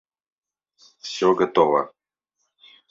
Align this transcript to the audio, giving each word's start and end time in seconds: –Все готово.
–Все 1.03 1.35
готово. 1.35 1.93